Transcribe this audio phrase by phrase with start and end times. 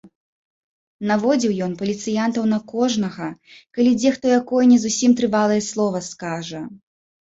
[1.11, 3.29] Наводзіў ён паліцыянтаў на кожнага,
[3.77, 6.69] калі дзе хто якое не зусім трывалае слова скажа.